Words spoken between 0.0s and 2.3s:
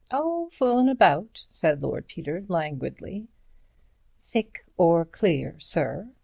"Oh, foolin' about," said Lord